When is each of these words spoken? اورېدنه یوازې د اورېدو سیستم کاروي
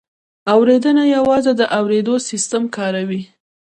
اورېدنه 0.53 1.03
یوازې 1.15 1.51
د 1.57 1.61
اورېدو 1.77 2.15
سیستم 2.29 2.63
کاروي 2.75 3.21